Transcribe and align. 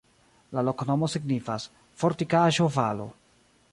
La 0.57 0.61
loknomo 0.69 1.09
signifas: 1.15 1.67
fortikaĵo-valo. 2.05 3.07